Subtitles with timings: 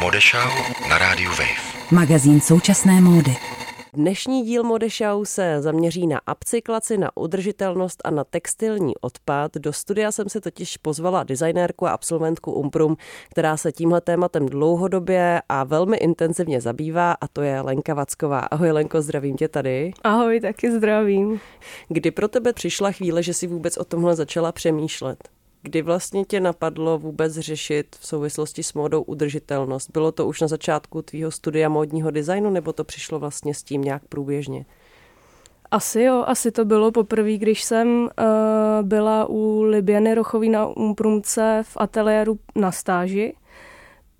[0.00, 0.50] Modešau
[0.88, 1.90] na rádiu Wave.
[1.90, 3.36] Magazín současné módy.
[3.92, 9.54] Dnešní díl Modešau se zaměří na upcyklaci, na udržitelnost a na textilní odpad.
[9.54, 12.96] Do studia jsem si totiž pozvala designérku a absolventku Umprum,
[13.30, 18.40] která se tímhle tématem dlouhodobě a velmi intenzivně zabývá a to je Lenka Vacková.
[18.40, 19.92] Ahoj Lenko, zdravím tě tady.
[20.04, 21.40] Ahoj, taky zdravím.
[21.88, 25.37] Kdy pro tebe přišla chvíle, že si vůbec o tomhle začala přemýšlet?
[25.68, 29.90] Kdy vlastně tě napadlo vůbec řešit v souvislosti s módou udržitelnost?
[29.90, 33.82] Bylo to už na začátku tvýho studia módního designu, nebo to přišlo vlastně s tím
[33.82, 34.66] nějak průběžně?
[35.70, 38.08] Asi jo, asi to bylo poprvé, když jsem uh,
[38.82, 43.34] byla u Libiany Rochový na Umprumce v ateliéru na stáži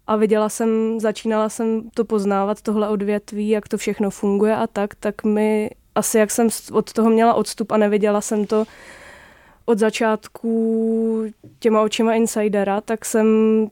[0.07, 4.95] a viděla jsem, začínala jsem to poznávat, tohle odvětví, jak to všechno funguje a tak,
[4.95, 8.65] tak mi asi jak jsem od toho měla odstup a neviděla jsem to
[9.69, 11.25] od začátku
[11.59, 13.27] těma očima insidera, tak jsem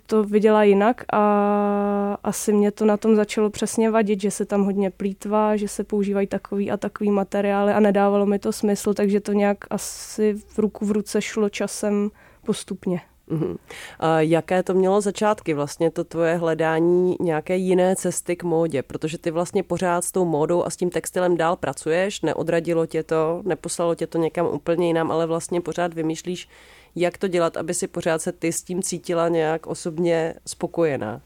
[0.06, 4.64] to viděla jinak a asi mě to na tom začalo přesně vadit, že se tam
[4.64, 9.20] hodně plítvá, že se používají takový a takový materiály a nedávalo mi to smysl, takže
[9.20, 12.10] to nějak asi v ruku v ruce šlo časem
[12.46, 13.01] postupně.
[13.30, 13.57] Uh-huh.
[14.01, 19.19] A jaké to mělo začátky, vlastně to tvoje hledání nějaké jiné cesty k módě, protože
[19.19, 23.43] ty vlastně pořád s tou módou a s tím textilem dál pracuješ, neodradilo tě to,
[23.45, 26.49] neposlalo tě to někam úplně jinam, ale vlastně pořád vymýšlíš,
[26.97, 31.21] jak to dělat, aby si pořád se ty s tím cítila nějak osobně spokojená.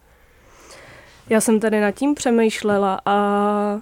[1.28, 3.80] Já jsem tady nad tím přemýšlela a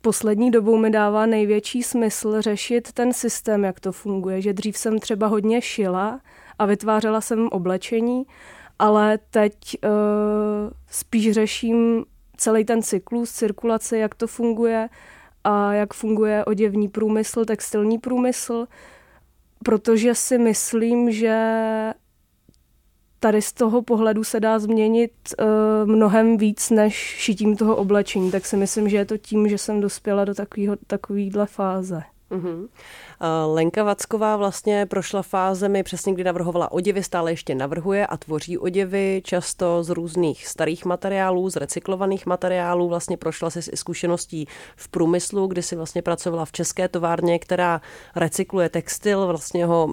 [0.00, 4.42] poslední dobou mi dává největší smysl řešit ten systém, jak to funguje.
[4.42, 6.20] Že dřív jsem třeba hodně šila
[6.58, 8.26] a vytvářela jsem oblečení,
[8.78, 9.90] ale teď uh,
[10.90, 12.04] spíš řeším
[12.36, 14.88] celý ten cyklus, cirkulace, jak to funguje
[15.44, 18.66] a jak funguje oděvní průmysl, textilní průmysl,
[19.64, 21.34] protože si myslím, že
[23.20, 25.46] tady z toho pohledu se dá změnit uh,
[25.88, 29.80] mnohem víc než šitím toho oblečení, tak si myslím, že je to tím, že jsem
[29.80, 30.34] dospěla do
[30.86, 32.02] takovýhle fáze.
[32.30, 32.68] Mm-hmm.
[33.46, 39.22] Lenka Vacková vlastně prošla fázemi přesně, kdy navrhovala oděvy, stále ještě navrhuje a tvoří oděvy,
[39.24, 42.88] často z různých starých materiálů, z recyklovaných materiálů.
[42.88, 47.80] Vlastně prošla si i zkušeností v průmyslu, kdy si vlastně pracovala v české továrně, která
[48.16, 49.90] recykluje textil, vlastně ho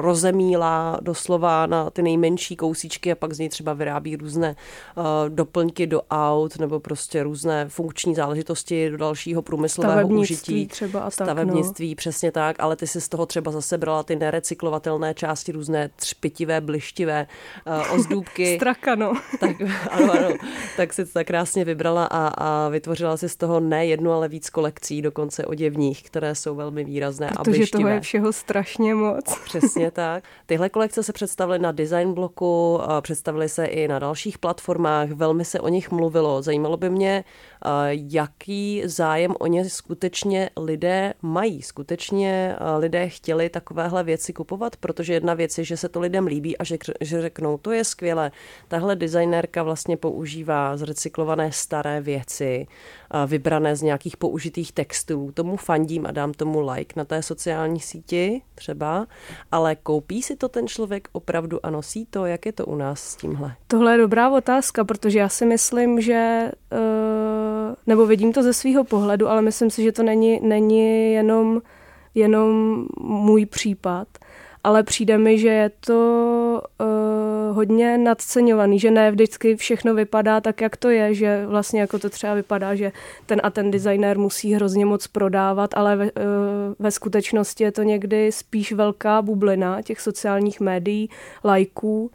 [0.00, 4.56] rozemílá doslova na ty nejmenší kousíčky a pak z něj třeba vyrábí různé
[4.96, 10.66] uh, doplňky do aut nebo prostě různé funkční záležitosti do dalšího průmyslového užití.
[10.66, 14.02] třeba a tak, no stavebnictví, přesně tak, ale ty si z toho třeba zase brala
[14.02, 17.26] ty nerecyklovatelné části, různé třpitivé, blištivé
[17.66, 18.58] uh, ozdůbky.
[18.96, 19.12] no.
[19.40, 19.56] Tak,
[19.90, 20.28] ano, ano,
[20.76, 24.28] tak si to tak krásně vybrala a, a vytvořila si z toho ne jednu, ale
[24.28, 27.82] víc kolekcí, dokonce oděvních, které jsou velmi výrazné Protože a blištivé.
[27.82, 29.38] toho je všeho strašně moc.
[29.44, 30.24] Přesně tak.
[30.46, 35.60] Tyhle kolekce se představily na design bloku, představily se i na dalších platformách, velmi se
[35.60, 36.42] o nich mluvilo.
[36.42, 37.24] Zajímalo by mě,
[37.90, 41.62] jaký zájem o ně skutečně lidé mají.
[41.62, 42.45] Skutečně
[42.78, 46.64] lidé chtěli takovéhle věci kupovat, protože jedna věc je, že se to lidem líbí a
[46.64, 48.30] že, že řeknou, to je skvělé.
[48.68, 52.66] Tahle designérka vlastně používá zrecyklované staré věci,
[53.26, 55.30] vybrané z nějakých použitých textů.
[55.34, 59.06] Tomu fandím a dám tomu like na té sociální síti třeba,
[59.52, 62.26] ale koupí si to ten člověk opravdu a nosí to?
[62.26, 63.54] Jak je to u nás s tímhle?
[63.66, 67.36] Tohle je dobrá otázka, protože já si myslím, že uh
[67.86, 71.62] nebo vidím to ze svého pohledu, ale myslím si, že to není, není jenom,
[72.16, 74.08] jenom můj případ,
[74.64, 80.60] ale přijde mi, že je to uh, hodně nadceňovaný, že ne vždycky všechno vypadá tak,
[80.60, 82.92] jak to je, že vlastně jako to třeba vypadá, že
[83.26, 86.10] ten a ten designér musí hrozně moc prodávat, ale ve, uh,
[86.78, 91.10] ve skutečnosti je to někdy spíš velká bublina těch sociálních médií,
[91.44, 92.10] lajků,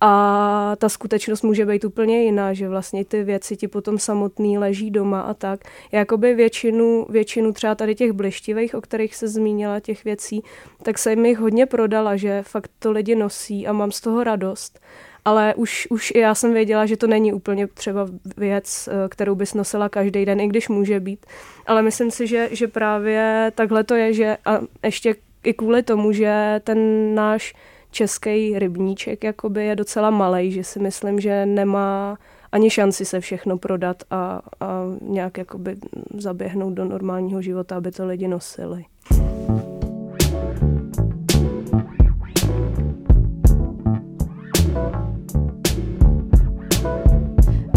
[0.00, 4.90] a ta skutečnost může být úplně jiná, že vlastně ty věci ti potom samotný leží
[4.90, 5.60] doma a tak.
[5.92, 10.42] Jakoby většinu, většinu třeba tady těch blištivých, o kterých se zmínila, těch věcí,
[10.82, 14.80] tak se mi hodně prodala, že fakt to lidi nosí a mám z toho radost.
[15.24, 19.34] Ale už, už i já jsem věděla, že to není úplně třeba věc, eh, kterou
[19.34, 21.26] bys nosila každý den, i když může být.
[21.66, 25.14] Ale myslím si, že, že právě takhle to je, že a ještě
[25.44, 27.54] i kvůli tomu, že ten náš
[27.90, 32.18] český rybníček jakoby je docela malý, že si myslím, že nemá
[32.52, 35.76] ani šanci se všechno prodat a, a nějak jakoby
[36.18, 38.84] zaběhnout do normálního života, aby to lidi nosili.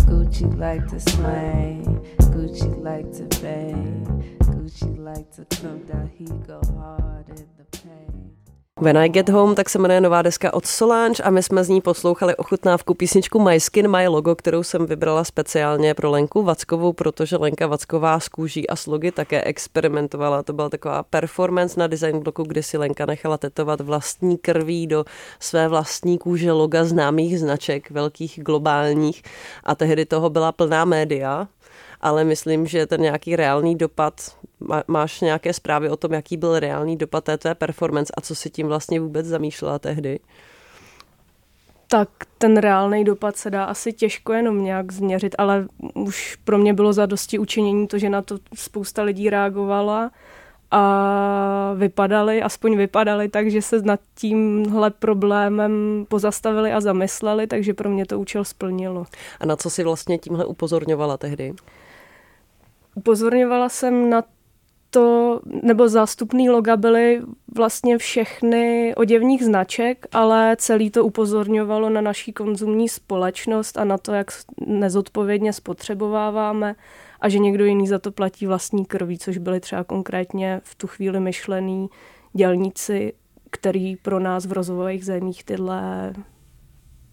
[0.08, 1.84] Gucci like to slay,
[2.34, 3.24] Gucci like to
[4.56, 8.43] Gucci like to come down, he go hard in the pain.
[8.82, 11.70] When I Get Home, tak se jmenuje nová deska od Solange a my jsme z
[11.70, 16.94] ní poslouchali ochutnávku písničku My Skin, My Logo, kterou jsem vybrala speciálně pro Lenku Vackovou,
[16.94, 20.44] protože Lenka Vacková z kůží a slogy také experimentovala.
[20.44, 25.06] To byla taková performance na design bloku, kdy si Lenka nechala tetovat vlastní krví do
[25.40, 29.24] své vlastní kůže loga známých značek, velkých globálních
[29.64, 31.48] a tehdy toho byla plná média
[32.04, 34.14] ale myslím, že ten nějaký reálný dopad,
[34.88, 38.50] máš nějaké zprávy o tom, jaký byl reálný dopad té tvé performance a co si
[38.50, 40.20] tím vlastně vůbec zamýšlela tehdy?
[41.88, 46.74] Tak ten reálný dopad se dá asi těžko jenom nějak změřit, ale už pro mě
[46.74, 50.12] bylo za dosti učinění to, že na to spousta lidí reagovala
[50.72, 57.90] a vypadali, aspoň vypadali tak, že se nad tímhle problémem pozastavili a zamysleli, takže pro
[57.90, 59.06] mě to účel splnilo.
[59.40, 61.54] A na co si vlastně tímhle upozorňovala tehdy?
[62.96, 64.24] Upozorňovala jsem na
[64.94, 67.22] to, nebo zástupný loga byly
[67.56, 74.14] vlastně všechny oděvních značek, ale celý to upozorňovalo na naší konzumní společnost a na to,
[74.14, 74.28] jak
[74.68, 76.76] nezodpovědně spotřebováváme
[77.22, 80.88] a že někdo jiný za to platí vlastní krví, což byly třeba konkrétně v tu
[80.88, 81.90] chvíli myšlený
[82.34, 83.14] dělníci,
[83.50, 86.14] který pro nás v rozvojových zemích tyhle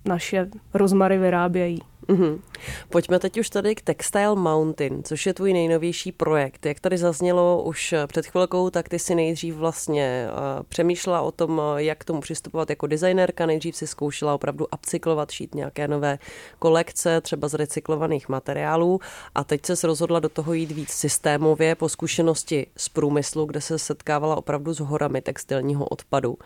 [0.05, 1.81] naše rozmary vyrábějí.
[2.11, 2.41] Mm-hmm.
[2.89, 6.67] Pojďme teď už tady k Textile Mountain, což je tvůj nejnovější projekt.
[6.67, 11.63] Jak tady zaznělo už před chvilkou, tak ty si nejdřív vlastně uh, přemýšlela o tom,
[11.77, 13.47] jak k tomu přistupovat jako designérka.
[13.47, 16.19] Nejdřív si zkoušela opravdu upcyklovat, šít nějaké nové
[16.59, 19.01] kolekce, třeba z recyklovaných materiálů
[19.35, 23.79] a teď se rozhodla do toho jít víc systémově po zkušenosti z průmyslu, kde se
[23.79, 26.31] setkávala opravdu s horami textilního odpadu.
[26.31, 26.37] Uh,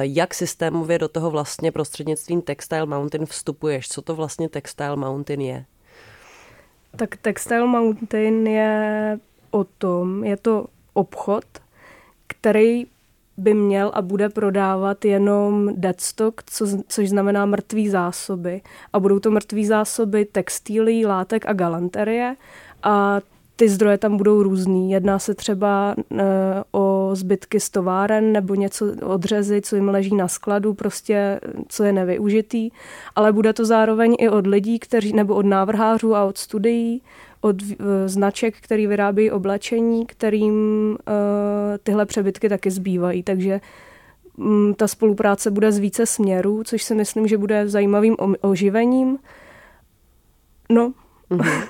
[0.00, 3.88] jak systémově do toho vlastně prostřednictvím Textile Mountain vstupuješ?
[3.88, 5.64] Co to vlastně Textile Mountain je?
[6.96, 9.18] Tak Textile Mountain je
[9.50, 11.44] o tom, je to obchod,
[12.26, 12.86] který
[13.36, 18.60] by měl a bude prodávat jenom deadstock, co, což znamená mrtvý zásoby.
[18.92, 22.36] A budou to mrtvý zásoby textilí, látek a galanterie.
[22.82, 23.20] A
[23.56, 24.90] ty zdroje tam budou různý.
[24.90, 26.24] Jedná se třeba e,
[26.72, 31.92] o zbytky z továren nebo něco odřezy, co jim leží na skladu, prostě co je
[31.92, 32.70] nevyužitý,
[33.16, 37.02] ale bude to zároveň i od lidí, kteří, nebo od návrhářů a od studií,
[37.40, 40.54] od e, značek, který vyrábí oblečení, kterým
[40.94, 43.22] e, tyhle přebytky taky zbývají.
[43.22, 43.60] Takže
[44.38, 49.18] m, ta spolupráce bude z více směrů, což si myslím, že bude zajímavým oživením.
[50.70, 50.92] No,
[51.38, 51.68] Mm-hmm.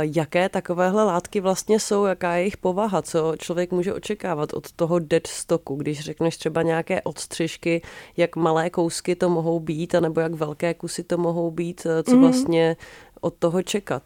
[0.00, 4.98] Jaké takovéhle látky vlastně jsou, jaká je jejich povaha, co člověk může očekávat od toho
[4.98, 7.82] dead stocku, když řekneš třeba nějaké odstřižky,
[8.16, 12.20] jak malé kousky to mohou být, anebo jak velké kusy to mohou být, co mm-hmm.
[12.20, 12.76] vlastně
[13.20, 14.02] od toho čekat?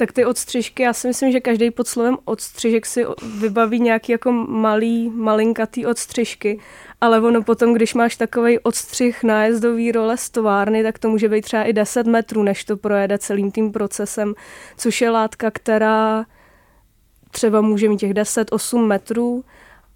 [0.00, 3.06] Tak ty odstřižky, já si myslím, že každý pod slovem odstřižek si
[3.40, 6.60] vybaví nějaký jako malý, malinkatý odstřižky,
[7.00, 11.42] ale ono potom, když máš takový odstřih nájezdový role z továrny, tak to může být
[11.42, 14.34] třeba i 10 metrů, než to projede celým tím procesem,
[14.76, 16.26] což je látka, která
[17.30, 19.44] třeba může mít těch 10-8 metrů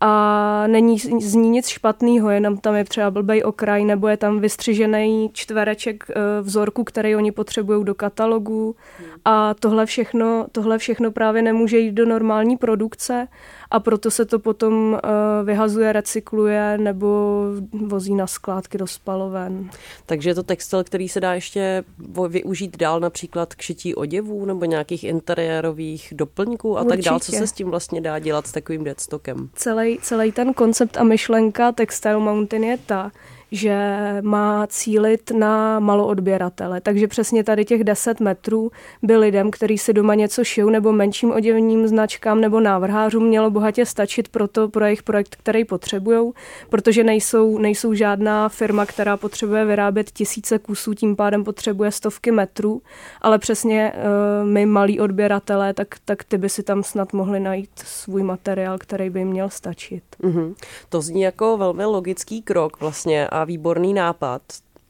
[0.05, 4.41] a není z ní nic špatného, jenom tam je třeba blbej okraj, nebo je tam
[4.41, 8.77] vystřižený čtvereček eh, vzorku, který oni potřebují do katalogu.
[9.25, 13.29] A tohle všechno, tohle všechno právě nemůže jít do normální produkce
[13.73, 14.99] a proto se to potom uh,
[15.47, 17.41] vyhazuje, recykluje nebo
[17.87, 19.71] vozí na skládky do spaloven.
[20.07, 21.85] Takže je to textil, který se dá ještě
[22.29, 26.97] využít dál například k šití oděvů nebo nějakých interiérových doplňků a Určitě.
[27.03, 27.21] tak dál.
[27.21, 29.49] Co se s tím vlastně dá dělat s takovým deadstockem?
[29.55, 33.11] Celý, celý ten koncept a myšlenka Textile Mountain je ta,
[33.53, 33.77] že
[34.23, 36.81] má cílit na maloodběratele.
[36.81, 38.71] Takže přesně tady těch 10 metrů
[39.03, 43.87] by lidem, kteří si doma něco šijou nebo menším oděvním značkám nebo návrhářům mělo bohatě
[43.87, 46.33] stačit pro, to, pro jejich projekt, který potřebují,
[46.69, 52.83] protože nejsou, nejsou žádná firma, která potřebuje vyrábět tisíce kusů, tím pádem potřebuje stovky metrů,
[53.21, 57.71] ale přesně uh, my malí odběratelé, tak, tak ty by si tam snad mohli najít
[57.75, 60.03] svůj materiál, který by jim měl stačit.
[60.23, 60.55] Mm-hmm.
[60.89, 64.43] To zní jako velmi logický krok vlastně a výborný nápad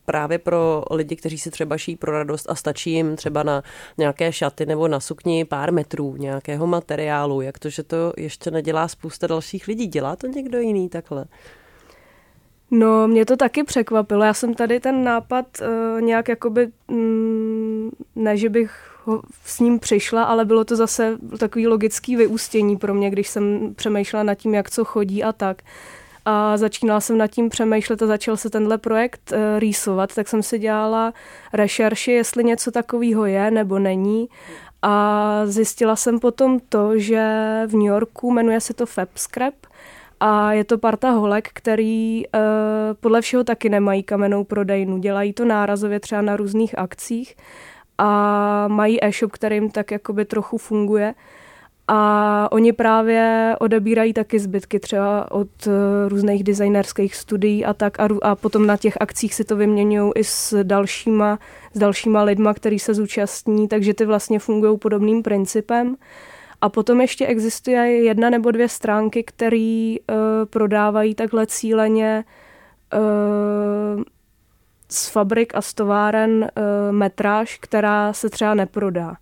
[0.04, 3.62] právě pro lidi, kteří si třeba šijí pro radost a stačí jim třeba na
[3.98, 7.40] nějaké šaty nebo na sukni pár metrů nějakého materiálu.
[7.40, 9.86] Jak to, že to ještě nedělá spousta dalších lidí?
[9.86, 11.24] Dělá to někdo jiný takhle?
[12.70, 14.24] No, mě to taky překvapilo.
[14.24, 19.78] Já jsem tady ten nápad uh, nějak jakoby, mm, ne, že bych ho s ním
[19.78, 24.54] přišla, ale bylo to zase takový logický vyústění pro mě, když jsem přemýšlela nad tím,
[24.54, 25.62] jak co chodí a tak
[26.24, 30.42] a začínala jsem nad tím přemýšlet a začal se tenhle projekt uh, rýsovat, tak jsem
[30.42, 31.12] si dělala
[31.52, 34.28] rešerši, jestli něco takového je nebo není.
[34.82, 37.22] A zjistila jsem potom to, že
[37.66, 39.54] v New Yorku jmenuje se to Fab Scrap
[40.20, 42.40] a je to parta holek, který uh,
[43.00, 44.98] podle všeho taky nemají kamennou prodejnu.
[44.98, 47.36] Dělají to nárazově třeba na různých akcích
[47.98, 51.14] a mají e-shop, který jim tak jakoby trochu funguje.
[51.88, 55.72] A oni právě odebírají taky zbytky třeba od uh,
[56.08, 60.24] různých designerských studií a tak a, a potom na těch akcích si to vyměňují i
[60.24, 61.38] s dalšíma,
[61.74, 65.96] s dalšíma lidma, který se zúčastní, takže ty vlastně fungují podobným principem.
[66.60, 70.16] A potom ještě existuje jedna nebo dvě stránky, které uh,
[70.50, 72.24] prodávají takhle cíleně
[72.94, 74.02] uh,
[74.88, 76.48] z fabrik a z továren uh,
[76.90, 79.16] metráž, která se třeba neprodá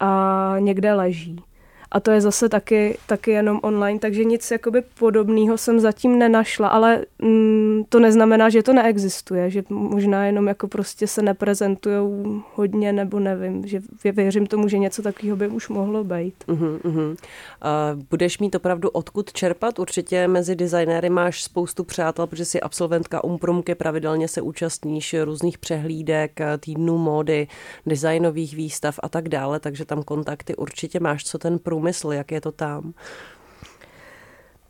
[0.00, 1.44] a někde leží
[1.92, 6.68] a to je zase taky, taky jenom online, takže nic jakoby podobného jsem zatím nenašla,
[6.68, 12.92] ale mm, to neznamená, že to neexistuje, že možná jenom jako prostě se neprezentují hodně,
[12.92, 13.80] nebo nevím, že
[14.12, 16.34] věřím tomu, že něco takového by už mohlo být.
[16.48, 17.10] Uh-huh, uh-huh.
[17.10, 19.78] Uh, budeš mít opravdu odkud čerpat?
[19.78, 26.40] Určitě mezi designéry máš spoustu přátel, protože jsi absolventka Umprumky, pravidelně se účastníš různých přehlídek,
[26.60, 27.48] týdnů módy,
[27.86, 32.32] designových výstav a tak dále, takže tam kontakty určitě máš, co ten prům průmysl, jak
[32.32, 32.94] je to tam?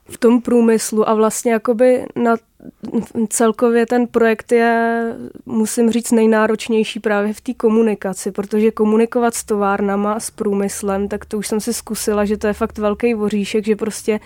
[0.08, 2.36] v tom průmyslu a vlastně jakoby na
[3.28, 5.04] celkově ten projekt je,
[5.46, 11.38] musím říct, nejnáročnější právě v té komunikaci, protože komunikovat s továrnama, s průmyslem, tak to
[11.38, 14.20] už jsem si zkusila, že to je fakt velký voříšek, že prostě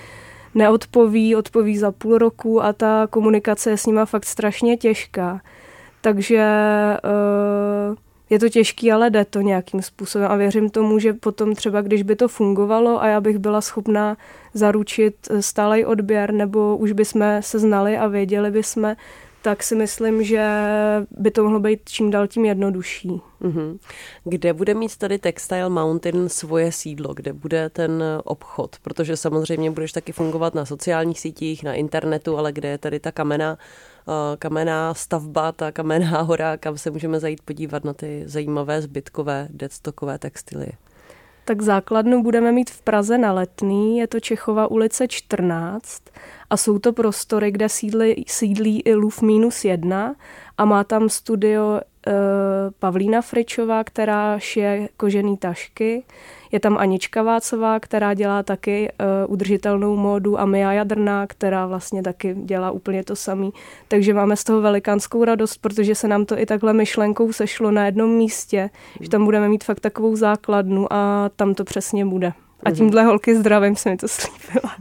[0.55, 5.41] neodpoví, odpoví za půl roku a ta komunikace je s nima fakt strašně těžká.
[6.01, 6.47] Takže
[7.05, 7.97] uh,
[8.31, 12.03] je to těžký, ale jde to nějakým způsobem a věřím tomu, že potom třeba, když
[12.03, 14.17] by to fungovalo a já bych byla schopná
[14.55, 18.97] zaručit stálej odběr, nebo už bychom se znali a věděli bychom,
[19.43, 20.49] tak si myslím, že
[21.11, 23.21] by to mohlo být čím dál tím jednodušší.
[23.43, 23.79] Mm-hmm.
[24.25, 27.15] Kde bude mít tady Textile Mountain svoje sídlo?
[27.15, 28.77] Kde bude ten obchod?
[28.83, 33.13] Protože samozřejmě budeš taky fungovat na sociálních sítích, na internetu, ale kde je tady ta
[33.13, 33.96] kamená Eh,
[34.39, 40.19] kamenná stavba, ta kamenná hora, kam se můžeme zajít podívat na ty zajímavé zbytkové deadstockové
[40.19, 40.67] textily.
[41.45, 46.03] Tak základnu budeme mít v Praze na Letný, je to Čechova ulice 14
[46.51, 50.15] a jsou to prostory, kde sídlí, sídlí i LUF minus jedna
[50.59, 51.81] a má tam studio
[52.79, 56.05] Pavlína Fričová, která šije kožený tašky.
[56.53, 62.03] Je tam Anička Vácová, která dělá taky uh, udržitelnou módu a Mia Jadrná, která vlastně
[62.03, 63.53] taky dělá úplně to samý.
[63.89, 67.87] Takže máme z toho velikánskou radost, protože se nám to i takhle myšlenkou sešlo na
[67.87, 68.71] jednom místě,
[69.01, 72.33] že tam budeme mít fakt takovou základnu a tam to přesně bude.
[72.63, 72.77] A mhm.
[72.77, 74.77] tímhle holky zdravím se mi to slíbila.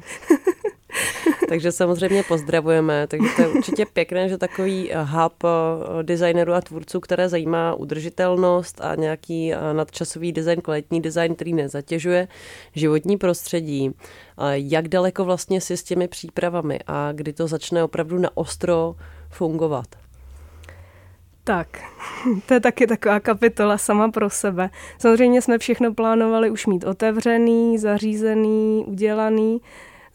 [1.49, 3.07] Takže samozřejmě pozdravujeme.
[3.07, 7.73] Takže to je určitě pěkné, že takový eh, hub eh, designerů a tvůrců, které zajímá
[7.73, 12.27] udržitelnost a nějaký eh, nadčasový design, kvalitní design, který nezatěžuje
[12.75, 13.91] životní prostředí.
[14.51, 18.95] Jak daleko vlastně si s těmi přípravami a kdy to začne opravdu na ostro
[19.29, 19.85] fungovat?
[21.43, 21.67] Tak,
[22.45, 24.69] to je taky taková kapitola sama pro sebe.
[24.97, 29.61] Samozřejmě jsme všechno plánovali už mít otevřený, zařízený, udělaný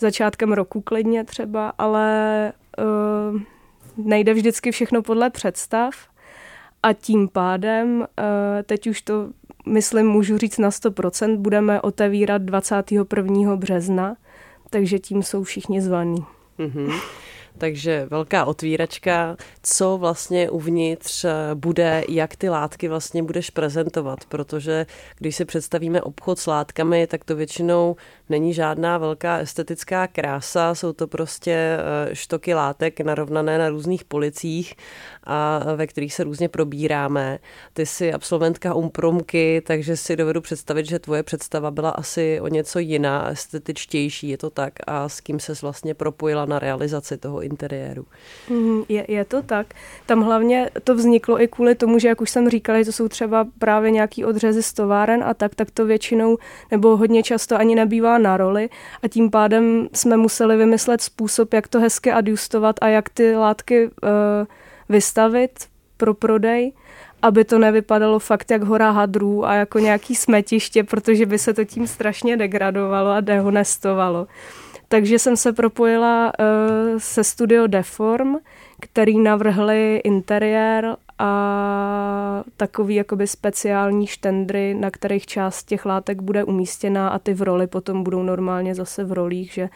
[0.00, 3.40] začátkem roku klidně třeba, ale uh,
[3.96, 5.94] nejde vždycky všechno podle představ
[6.82, 8.06] a tím pádem, uh,
[8.62, 9.28] teď už to
[9.66, 13.56] myslím můžu říct na 100%, budeme otevírat 21.
[13.56, 14.16] března,
[14.70, 16.24] takže tím jsou všichni zvaní.
[16.58, 17.00] Mm-hmm.
[17.58, 24.86] Takže velká otvíračka, co vlastně uvnitř eh, bude, jak ty látky vlastně budeš prezentovat, protože
[25.18, 27.96] když si představíme obchod s látkami, tak to většinou
[28.28, 31.78] není žádná velká estetická krása, jsou to prostě
[32.10, 34.74] eh, štoky látek narovnané na různých policích
[35.24, 37.38] a ve kterých se různě probíráme.
[37.72, 42.78] Ty jsi absolventka umpromky, takže si dovedu představit, že tvoje představa byla asi o něco
[42.78, 48.04] jiná, estetičtější, je to tak a s kým se vlastně propojila na realizaci toho interiéru.
[48.50, 49.66] Mm, je, je to tak.
[50.06, 53.08] Tam hlavně to vzniklo i kvůli tomu, že jak už jsem říkala, že to jsou
[53.08, 56.38] třeba právě nějaký odřezy z továren a tak, tak to většinou
[56.70, 58.68] nebo hodně často ani nebývá na roli
[59.02, 63.86] a tím pádem jsme museli vymyslet způsob, jak to hezky adjustovat a jak ty látky
[63.86, 63.90] uh,
[64.88, 65.50] vystavit
[65.96, 66.72] pro prodej,
[67.22, 71.64] aby to nevypadalo fakt jak hora hadrů a jako nějaký smetiště, protože by se to
[71.64, 74.26] tím strašně degradovalo a dehonestovalo.
[74.92, 78.36] Takže jsem se propojila uh, se studio Deform,
[78.80, 87.08] který navrhli interiér a takový jakoby speciální štendry, na kterých část těch látek bude umístěná
[87.08, 89.68] a ty v roli potom budou normálně zase v rolích, že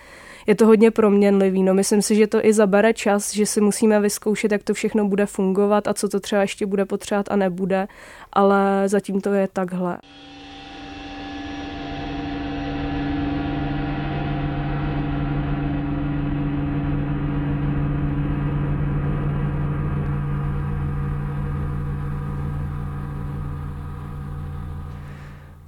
[0.46, 1.62] je to hodně proměnlivý.
[1.62, 5.08] No, myslím si, že to i zabere čas, že si musíme vyzkoušet, jak to všechno
[5.08, 7.88] bude fungovat a co to třeba ještě bude potřebovat a nebude,
[8.32, 9.98] ale zatím to je takhle.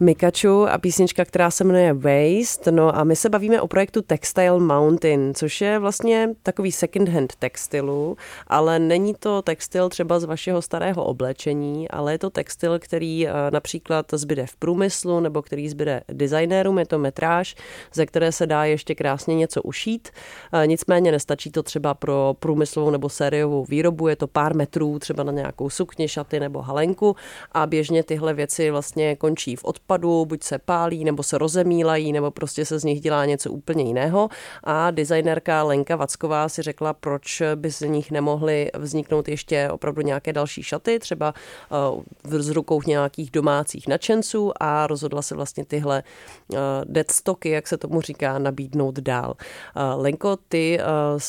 [0.07, 2.73] Mikaču a písnička, která se jmenuje Waste.
[2.73, 7.37] No a my se bavíme o projektu Textile Mountain, což je vlastně takový second hand
[7.39, 13.29] textilu, ale není to textil třeba z vašeho starého oblečení, ale je to textil, který
[13.29, 17.57] eh, například zbyde v průmyslu nebo který zbyde designérům, je to metráž,
[17.95, 20.09] ze které se dá ještě krásně něco ušít.
[20.53, 25.23] Eh, nicméně nestačí to třeba pro průmyslovou nebo sériovou výrobu, je to pár metrů třeba
[25.23, 27.17] na nějakou sukni, šaty nebo halenku
[27.53, 32.13] a běžně tyhle věci vlastně končí v odpadu odpadu, buď se pálí, nebo se rozemílají,
[32.13, 34.29] nebo prostě se z nich dělá něco úplně jiného.
[34.65, 40.33] A designérka Lenka Vacková si řekla, proč by z nich nemohly vzniknout ještě opravdu nějaké
[40.33, 46.57] další šaty, třeba eh, z rukou nějakých domácích nadšenců a rozhodla se vlastně tyhle eh,
[46.85, 49.35] deadstocky, jak se tomu říká, nabídnout dál.
[49.39, 50.79] Eh, Lenko, ty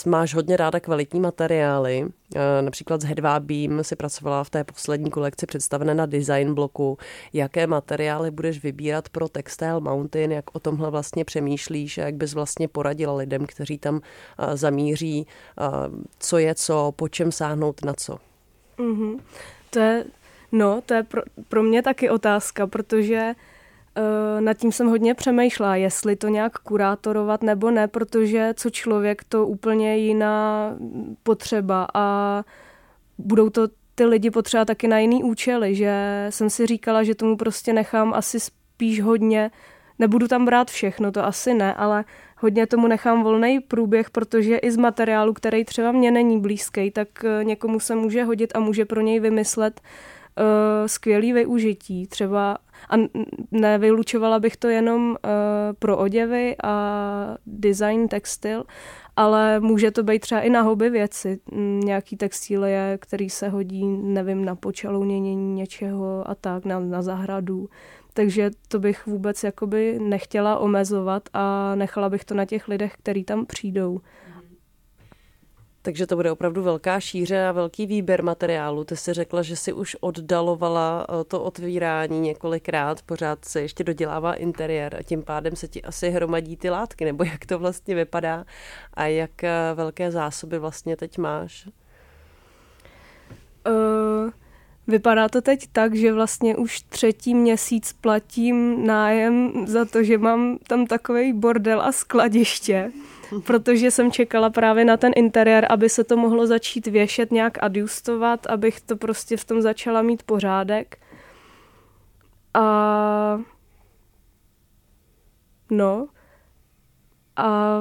[0.05, 2.05] máš hodně ráda kvalitní materiály,
[2.62, 6.98] například s Hedvábím si pracovala v té poslední kolekci představené na design bloku.
[7.34, 12.34] Jaké materiály bude budeš vybírat pro Textile Mountain, jak o tomhle vlastně přemýšlíš jak bys
[12.34, 14.01] vlastně poradila lidem, kteří tam
[14.53, 15.27] zamíří,
[16.19, 18.17] co je co, po čem sáhnout na co?
[18.77, 19.19] Mm-hmm.
[19.69, 20.05] To je,
[20.51, 23.56] no, to je pro, pro mě taky otázka, protože uh,
[24.39, 29.47] nad tím jsem hodně přemýšlela, jestli to nějak kurátorovat nebo ne, protože co člověk, to
[29.47, 30.75] úplně jiná
[31.23, 32.43] potřeba a
[33.17, 37.37] budou to ty lidi potřeba taky na jiný účely, že jsem si říkala, že tomu
[37.37, 39.51] prostě nechám asi spíš hodně,
[39.99, 42.05] nebudu tam brát všechno, to asi ne, ale
[42.37, 47.07] hodně tomu nechám volný průběh, protože i z materiálu, který třeba mě není blízký, tak
[47.23, 49.81] eh, někomu se může hodit a může pro něj vymyslet
[50.38, 52.08] uh, skvělý využití.
[52.08, 52.58] Třeba
[52.89, 52.96] a
[53.51, 55.17] nevylučovala bych to jenom uh,
[55.79, 58.63] pro oděvy a design textil,
[59.15, 61.39] ale může to být třeba i na hobby věci.
[61.51, 67.70] Mm, nějaký textilie, který se hodí, nevím, na počalounění něčeho a tak, na, na zahradu.
[68.13, 73.23] Takže to bych vůbec jakoby nechtěla omezovat a nechala bych to na těch lidech, kteří
[73.23, 74.02] tam přijdou.
[75.88, 78.84] Takže to bude opravdu velká šíře a velký výběr materiálu.
[78.84, 84.34] Ty jsi řekla, že si už oddalovala eh, to otvírání několikrát, pořád se ještě dodělává
[84.34, 88.45] interiér a tím pádem se ti asi hromadí ty látky, nebo jak to vlastně vypadá
[88.93, 91.67] a jak eh, velké zásoby vlastně teď máš?
[93.67, 94.32] Uh,
[94.88, 100.58] vypadá to teď tak, že vlastně už třetí měsíc platím nájem za to, že mám
[100.67, 102.91] tam takový bordel a skladiště
[103.45, 108.47] protože jsem čekala právě na ten interiér, aby se to mohlo začít věšet, nějak adjustovat,
[108.47, 110.97] abych to prostě v tom začala mít pořádek.
[112.53, 113.39] A
[115.71, 116.07] no,
[117.35, 117.79] a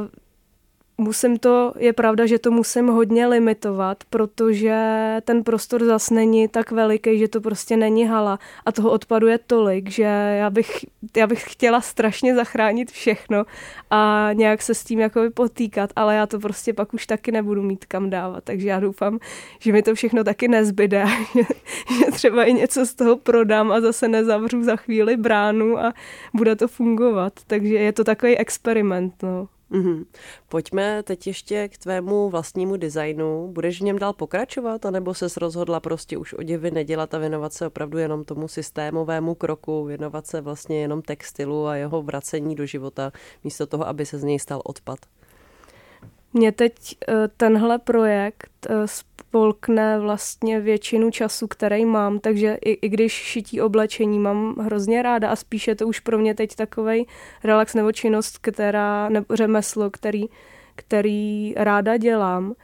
[0.98, 4.76] musím to, je pravda, že to musím hodně limitovat, protože
[5.24, 9.38] ten prostor zas není tak veliký, že to prostě není hala a toho odpadu je
[9.38, 10.02] tolik, že
[10.38, 13.44] já bych, já bych chtěla strašně zachránit všechno
[13.90, 17.62] a nějak se s tím jakoby potýkat, ale já to prostě pak už taky nebudu
[17.62, 19.18] mít kam dávat, takže já doufám,
[19.59, 21.04] že mi to všechno taky nezbyde,
[21.35, 21.42] že,
[21.98, 25.92] že třeba i něco z toho prodám a zase nezavřu za chvíli bránu a
[26.35, 29.48] bude to fungovat, takže je to takový experiment, no.
[29.70, 30.05] Mm-hmm.
[30.48, 33.48] Pojďme teď ještě k tvému vlastnímu designu.
[33.52, 37.66] Budeš v něm dál pokračovat, anebo se rozhodla prostě už oděvy nedělat a věnovat se
[37.66, 43.12] opravdu jenom tomu systémovému kroku, věnovat se vlastně jenom textilu a jeho vracení do života,
[43.44, 44.98] místo toho, aby se z něj stal odpad?
[46.37, 46.72] Mě teď
[47.09, 53.61] eh, tenhle projekt eh, spolkne vlastně většinu času, který mám, takže i, i když šití
[53.61, 57.07] oblečení mám hrozně ráda a spíše to už pro mě teď takový
[57.44, 60.25] relax nebo činnost, která, nebo řemeslo, který,
[60.75, 62.55] který ráda dělám,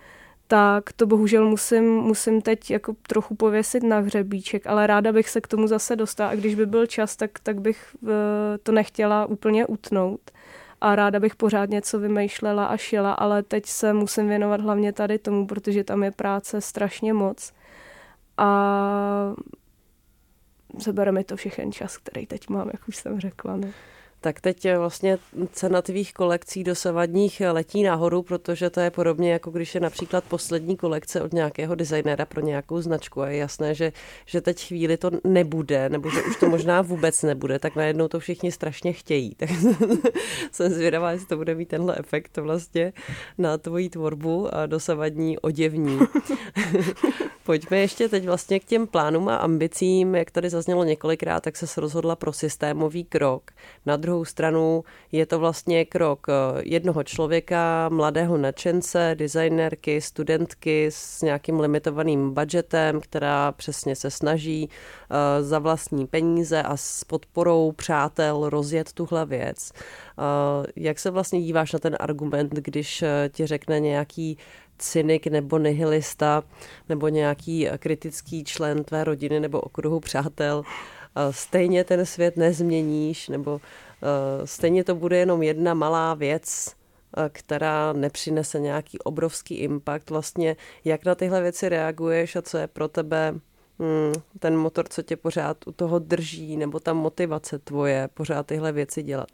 [0.46, 5.40] tak to bohužel musím, musím teď jako trochu pověsit na hřebíček, ale ráda bych se
[5.40, 8.08] k tomu zase dostala a když by byl čas, tak, tak bych eh,
[8.62, 10.20] to nechtěla úplně utnout
[10.82, 15.18] a ráda bych pořád něco vymýšlela a šila, ale teď se musím věnovat hlavně tady
[15.18, 17.52] tomu, protože tam je práce strašně moc
[18.36, 19.34] a
[20.78, 23.56] zabere mi to všechen čas, který teď mám, jak už jsem řekla.
[23.56, 23.72] Ne?
[24.22, 25.18] Tak teď vlastně
[25.52, 30.76] cena tvých kolekcí dosavadních letí nahoru, protože to je podobně jako když je například poslední
[30.76, 33.92] kolekce od nějakého designera pro nějakou značku a je jasné, že,
[34.26, 38.20] že teď chvíli to nebude, nebo že už to možná vůbec nebude, tak najednou to
[38.20, 39.37] všichni strašně chtějí.
[39.42, 39.50] Tak
[40.52, 42.92] jsem zvědavá, jestli to bude mít tenhle efekt vlastně
[43.38, 45.98] na tvoji tvorbu a dosavadní oděvní.
[47.44, 51.80] Pojďme ještě teď vlastně k těm plánům a ambicím, jak tady zaznělo několikrát, tak se
[51.80, 53.50] rozhodla pro systémový krok.
[53.87, 56.33] Na druhou druhou stranu je to vlastně krok eh,
[56.64, 65.16] jednoho člověka, mladého nadšence, designerky, studentky s nějakým limitovaným budgetem, která přesně se snaží uh,
[65.40, 69.72] za vlastní peníze a s podporou přátel rozjet tuhle věc.
[69.72, 74.38] Uh, jak se vlastně díváš na ten argument, když ti řekne nějaký
[74.79, 76.42] cynik nebo nihilista
[76.88, 80.62] nebo nějaký kritický člen tvé rodiny nebo okruhu přátel,
[81.31, 83.61] stejně ten svět nezměníš, nebo
[84.44, 86.74] stejně to bude jenom jedna malá věc,
[87.32, 90.10] která nepřinese nějaký obrovský impact.
[90.10, 93.34] Vlastně, jak na tyhle věci reaguješ a co je pro tebe
[93.78, 98.72] hmm, ten motor, co tě pořád u toho drží, nebo ta motivace tvoje pořád tyhle
[98.72, 99.28] věci dělat?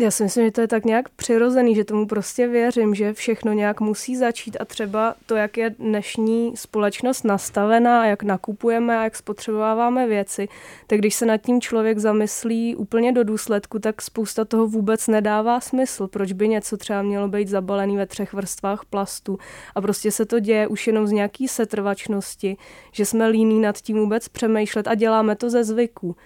[0.00, 3.52] Já si myslím, že to je tak nějak přirozený, že tomu prostě věřím, že všechno
[3.52, 9.16] nějak musí začít a třeba to, jak je dnešní společnost nastavená, jak nakupujeme a jak
[9.16, 10.48] spotřebováváme věci,
[10.86, 15.60] tak když se nad tím člověk zamyslí úplně do důsledku, tak spousta toho vůbec nedává
[15.60, 16.06] smysl.
[16.06, 19.38] Proč by něco třeba mělo být zabalený ve třech vrstvách plastu
[19.74, 22.56] a prostě se to děje už jenom z nějaký setrvačnosti,
[22.92, 26.16] že jsme líní nad tím vůbec přemýšlet a děláme to ze zvyku.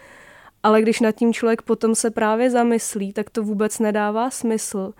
[0.62, 4.92] Ale když nad tím člověk potom se právě zamyslí, tak to vůbec nedává smysl.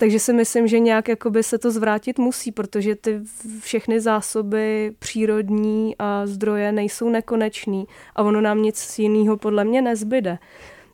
[0.00, 3.20] Takže si myslím, že nějak jakoby se to zvrátit musí, protože ty
[3.60, 10.38] všechny zásoby přírodní a zdroje nejsou nekonečný a ono nám nic jiného podle mě nezbyde.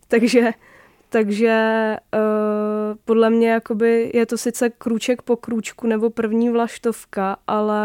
[0.08, 0.50] Takže,
[1.08, 7.80] takže uh, podle mě jakoby je to sice krůček po krůčku nebo první vlaštovka, ale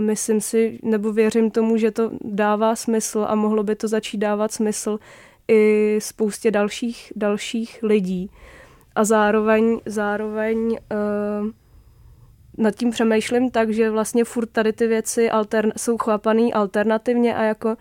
[0.00, 4.52] myslím si, nebo věřím tomu, že to dává smysl a mohlo by to začít dávat
[4.52, 4.98] smysl
[5.48, 8.30] i spoustě dalších, dalších lidí.
[8.94, 11.50] A zároveň, zároveň uh,
[12.58, 17.42] nad tím přemýšlím tak, že vlastně furt tady ty věci altern- jsou chápaný alternativně a
[17.42, 17.76] jako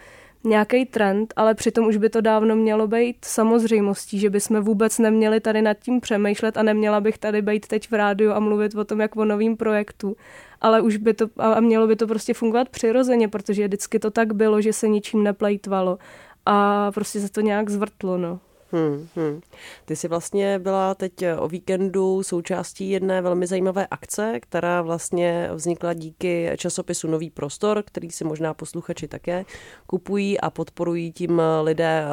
[0.45, 5.39] nějaký trend, ale přitom už by to dávno mělo být samozřejmostí, že bychom vůbec neměli
[5.39, 8.85] tady nad tím přemýšlet a neměla bych tady být teď v rádiu a mluvit o
[8.85, 10.15] tom, jak o novém projektu,
[10.61, 14.33] ale už by to, a mělo by to prostě fungovat přirozeně, protože vždycky to tak
[14.33, 15.97] bylo, že se ničím neplejtvalo
[16.45, 18.39] a prostě se to nějak zvrtlo, no.
[18.71, 19.41] Hmm, hmm.
[19.85, 25.93] Ty jsi vlastně byla teď o víkendu součástí jedné velmi zajímavé akce, která vlastně vznikla
[25.93, 29.45] díky časopisu Nový prostor, který si možná posluchači také
[29.87, 32.05] kupují a podporují tím lidé,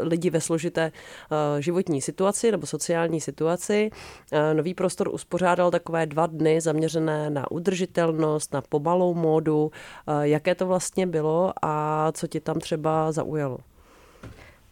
[0.00, 3.90] lidi ve složité eh, životní situaci nebo sociální situaci.
[4.32, 9.70] Eh, Nový prostor uspořádal takové dva dny zaměřené na udržitelnost, na pomalou módu.
[10.06, 13.58] Eh, jaké to vlastně bylo a co ti tam třeba zaujalo?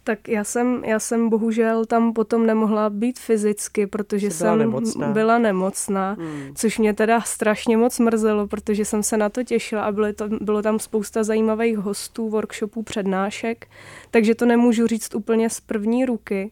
[0.03, 4.55] Tak já jsem, já jsem bohužel tam potom nemohla být fyzicky, protože Jsi jsem byla
[4.55, 6.51] nemocná, byla nemocná Hmm.
[6.55, 10.27] což mě teda strašně moc mrzelo, protože jsem se na to těšila a bylo, to,
[10.41, 13.67] bylo tam spousta zajímavých hostů, workshopů, přednášek,
[14.11, 16.51] takže to nemůžu říct úplně z první ruky,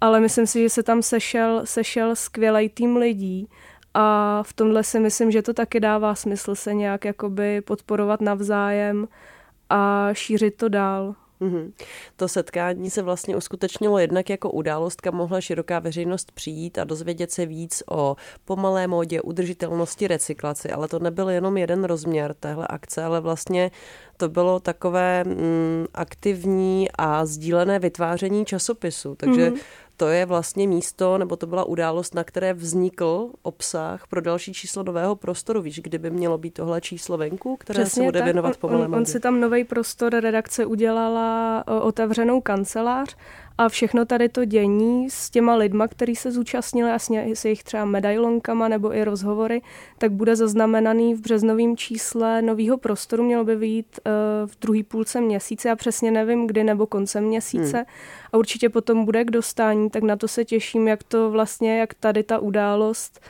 [0.00, 3.48] ale myslím si, že se tam sešel, sešel skvělý tým lidí
[3.94, 9.08] a v tomhle si myslím, že to taky dává smysl se nějak jakoby podporovat navzájem
[9.70, 11.14] a šířit to dál.
[11.40, 11.72] Mm-hmm.
[12.16, 17.30] To setkání se vlastně uskutečnilo jednak jako událost, kam mohla široká veřejnost přijít a dozvědět
[17.30, 23.04] se víc o pomalé módě, udržitelnosti, recyklaci, ale to nebyl jenom jeden rozměr téhle akce,
[23.04, 23.70] ale vlastně
[24.16, 29.60] to bylo takové mm, aktivní a sdílené vytváření časopisu, takže mm-hmm
[30.00, 34.82] to je vlastně místo, nebo to byla událost, na které vznikl obsah pro další číslo
[34.82, 35.62] nového prostoru.
[35.62, 38.24] Víš, kdyby mělo být tohle číslo venku, které Přesně se bude tak.
[38.24, 43.16] věnovat pomalé on, on si tam nový prostor redakce udělala otevřenou kancelář
[43.60, 47.84] a všechno tady to dění s těma lidma, který se zúčastnili, jasně s jejich třeba
[47.84, 49.62] medailonkama nebo i rozhovory,
[49.98, 53.22] tak bude zaznamenaný v březnovém čísle nového prostoru.
[53.22, 57.76] Mělo by vyjít uh, v druhý půlce měsíce, já přesně nevím kdy nebo koncem měsíce.
[57.76, 57.86] Hmm.
[58.32, 61.94] A určitě potom bude k dostání, tak na to se těším, jak to vlastně, jak
[61.94, 63.20] tady ta událost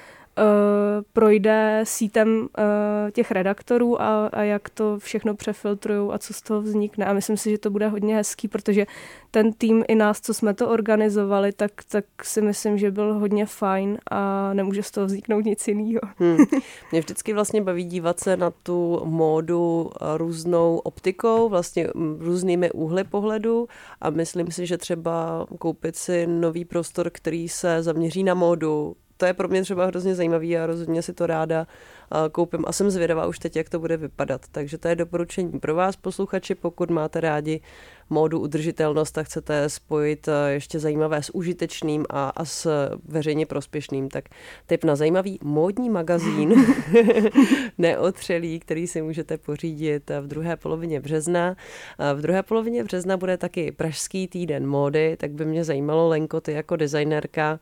[1.12, 6.60] projde sítem uh, těch redaktorů a, a jak to všechno přefiltrují a co z toho
[6.60, 7.06] vznikne.
[7.06, 8.86] A myslím si, že to bude hodně hezký, protože
[9.30, 13.46] ten tým i nás, co jsme to organizovali, tak, tak si myslím, že byl hodně
[13.46, 16.00] fajn a nemůže z toho vzniknout nic jiného.
[16.18, 16.36] Hmm.
[16.92, 23.68] Mě vždycky vlastně baví dívat se na tu módu různou optikou, vlastně různými úhly pohledu
[24.00, 29.26] a myslím si, že třeba koupit si nový prostor, který se zaměří na módu, to
[29.26, 31.66] je pro mě třeba hrozně zajímavý a rozhodně si to ráda
[32.32, 34.40] koupím a jsem zvědavá už teď, jak to bude vypadat.
[34.50, 37.60] Takže to je doporučení pro vás, posluchači, pokud máte rádi
[38.10, 44.08] módu udržitelnost a chcete spojit eh, ještě zajímavé s užitečným a, a s veřejně prospěšným,
[44.08, 44.24] tak
[44.66, 46.54] typ na zajímavý módní magazín
[47.78, 51.56] neotřelý, který si můžete pořídit v druhé polovině března.
[52.14, 56.52] V druhé polovině března bude taky Pražský týden módy, tak by mě zajímalo, Lenko, ty
[56.52, 57.60] jako designérka,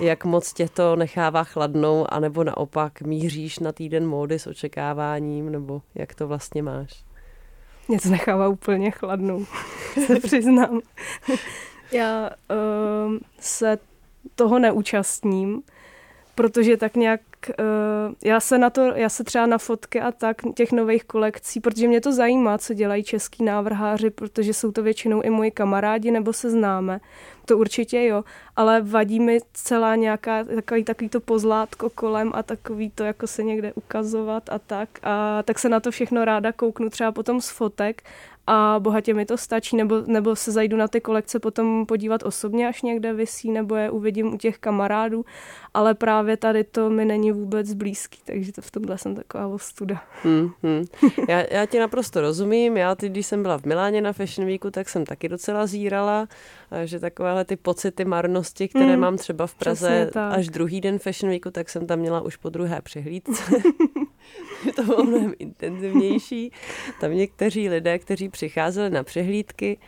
[0.00, 5.82] jak moc tě to nechává chladnou, anebo naopak míříš na týden módy s očekáváním, nebo
[5.94, 7.11] jak to vlastně máš?
[7.88, 9.46] Mě to nechává úplně chladnou,
[10.06, 10.80] se přiznám.
[11.92, 13.78] Já uh, se
[14.34, 15.62] toho neúčastním,
[16.34, 20.36] protože tak nějak uh, já se na to, já se třeba na fotky a tak
[20.54, 25.20] těch nových kolekcí, protože mě to zajímá, co dělají český návrháři, protože jsou to většinou
[25.20, 27.00] i moji kamarádi nebo se známe,
[27.44, 28.24] to určitě jo,
[28.56, 33.42] ale vadí mi celá nějaká takový, takový to pozlátko kolem a takový to jako se
[33.42, 34.88] někde ukazovat a tak.
[35.02, 38.02] A tak se na to všechno ráda kouknu třeba potom z fotek
[38.46, 42.68] a bohatě mi to stačí, nebo, nebo se zajdu na ty kolekce potom podívat osobně,
[42.68, 45.24] až někde vysí, nebo je uvidím u těch kamarádů,
[45.74, 50.02] ale právě tady to mi není vůbec blízký, takže to v tomhle jsem taková ostuda.
[50.22, 50.84] Hmm, hmm.
[51.28, 54.70] Já, já ti naprosto rozumím, já ty, když jsem byla v Miláně na Fashion Weeku,
[54.70, 56.28] tak jsem taky docela zírala,
[56.84, 61.30] že takovéhle ty pocity marnosti, které hmm, mám třeba v Praze až druhý den Fashion
[61.30, 63.42] Weeku, tak jsem tam měla už po druhé přehlídce.
[64.76, 66.52] to bylo mnohem intenzivnější.
[67.00, 69.78] Tam někteří lidé, kteří přicházeli na přehlídky,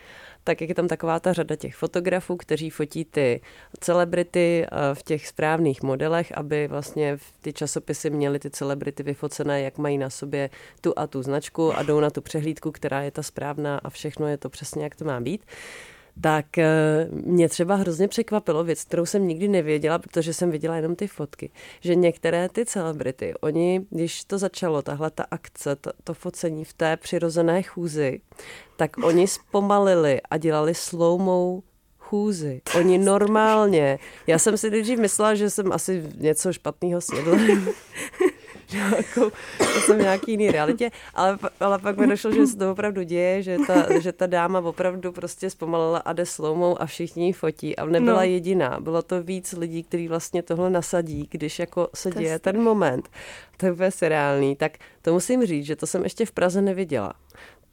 [0.45, 3.41] tak jak je tam taková ta řada těch fotografů, kteří fotí ty
[3.81, 9.79] celebrity eh, v těch správných modelech, aby vlastně ty časopisy měly ty celebrity vyfocené, jak
[9.79, 13.23] mají na sobě tu a tu značku a jdou na tu přehlídku, která je ta
[13.23, 15.45] správná a všechno je to přesně, jak to má být
[16.21, 20.97] tak eh, mě třeba hrozně překvapilo věc, kterou jsem nikdy nevěděla, protože jsem viděla jenom
[20.97, 21.51] ty fotky,
[21.81, 26.73] že některé ty celebrity, oni, když to začalo, tahle ta akce, to, to focení v
[26.73, 28.21] té přirozené chůzi,
[28.77, 31.21] tak oni zpomalili a dělali slow
[31.99, 32.61] chůzi.
[32.77, 33.99] Oni normálně.
[34.27, 37.39] Já jsem si nejdřív myslela, že jsem asi něco špatného snědla.
[38.97, 43.03] jako, to jsem nějaký jiný realitě, ale, ale pak mi došlo, že se to opravdu
[43.03, 47.33] děje, že ta, že ta dáma opravdu prostě zpomalila a jde slowmou a všichni ji
[47.33, 48.23] fotí a nebyla no.
[48.23, 48.81] jediná.
[48.81, 53.09] Bylo to víc lidí, kteří vlastně tohle nasadí, když jako se to děje ten moment.
[53.57, 54.57] To je vůbec reálný.
[54.57, 54.73] Tak
[55.03, 57.13] to musím říct, že to jsem ještě v Praze neviděla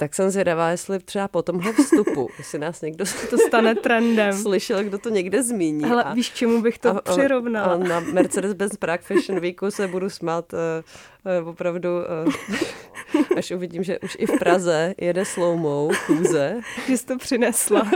[0.02, 4.34] tak jsem zvědavá, jestli třeba po tomhle vstupu, jestli nás někdo to stane trendem.
[4.34, 5.86] slyšel, kdo to někde zmíní.
[5.86, 7.74] Ale a, víš, čemu bych to a, přirovnala?
[7.74, 10.60] A na Mercedes-Benz Prague Fashion Weeku se budu smát uh,
[11.42, 11.90] uh, opravdu,
[13.16, 16.58] uh, až uvidím, že už i v Praze jede slowmou kůze.
[16.88, 17.92] Že jsi to přinesla.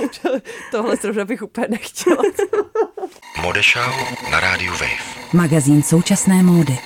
[0.70, 2.22] Tohle zrovna bych úplně nechtěla.
[3.42, 3.90] Modešau
[4.30, 5.32] na rádiu Wave.
[5.32, 6.78] Magazín současné módy.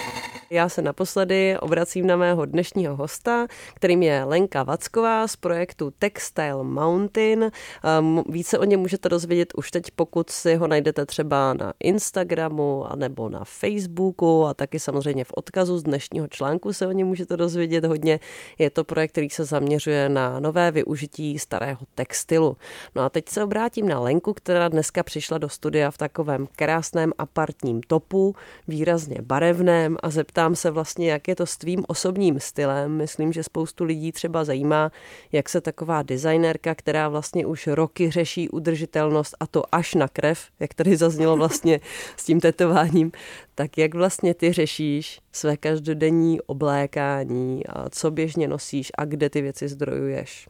[0.53, 6.65] Já se naposledy obracím na mého dnešního hosta, kterým je Lenka Vacková z projektu Textile
[6.65, 7.51] Mountain.
[7.85, 12.85] Ehm, více o něm můžete dozvědět už teď, pokud si ho najdete třeba na Instagramu
[12.95, 17.37] nebo na Facebooku a taky samozřejmě v odkazu z dnešního článku se o něm můžete
[17.37, 18.21] dozvědět hodně.
[18.59, 22.57] Je to projekt, který se zaměřuje na nové využití starého textilu.
[22.95, 27.13] No a teď se obrátím na Lenku, která dneska přišla do studia v takovém krásném
[27.19, 28.35] apartním topu,
[28.69, 32.97] výrazně barevném a zeptá Ptám se vlastně, jak je to s tvým osobním stylem.
[32.97, 34.93] Myslím, že spoustu lidí třeba zajímá,
[35.33, 40.47] jak se taková designérka, která vlastně už roky řeší udržitelnost a to až na krev,
[40.61, 41.81] jak tady zaznělo vlastně
[42.17, 43.13] s tím tetováním,
[43.55, 49.43] tak jak vlastně ty řešíš své každodenní oblékání a co běžně nosíš a kde ty
[49.43, 50.49] věci zdrojuješ?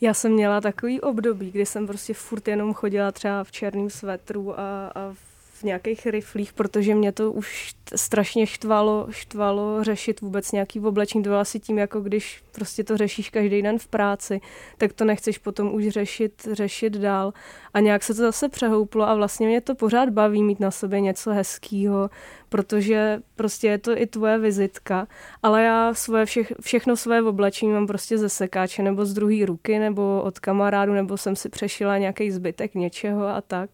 [0.00, 4.60] Já jsem měla takový období, kdy jsem prostě furt jenom chodila třeba v černém svetru
[4.60, 5.27] a, a v
[5.58, 11.24] v nějakých riflích, protože mě to už strašně štvalo, štvalo řešit vůbec nějaký oblečení.
[11.24, 14.40] To asi tím, jako když prostě to řešíš každý den v práci,
[14.78, 17.32] tak to nechceš potom už řešit, řešit dál.
[17.74, 21.00] A nějak se to zase přehouplo a vlastně mě to pořád baví mít na sobě
[21.00, 22.10] něco hezkého,
[22.48, 25.08] protože prostě je to i tvoje vizitka,
[25.42, 29.78] ale já svoje vše, všechno své oblečení mám prostě ze sekáče nebo z druhé ruky
[29.78, 33.70] nebo od kamarádu, nebo jsem si přešila nějaký zbytek něčeho a tak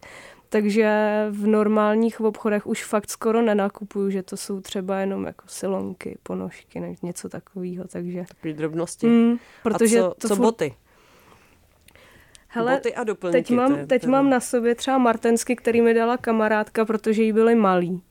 [0.55, 6.19] takže v normálních obchodech už fakt skoro nenakupuju, že to jsou třeba jenom jako silonky,
[6.23, 8.25] ponožky, nebo něco takového, takže...
[8.29, 9.07] Takové drobnosti.
[9.07, 10.45] Mm, protože a co, to co furt...
[10.45, 10.75] boty?
[12.49, 13.43] Hele, boty a doplňky.
[13.43, 17.55] Teď, mám, teď mám na sobě třeba martensky, který mi dala kamarádka, protože jí byly
[17.55, 18.03] malý.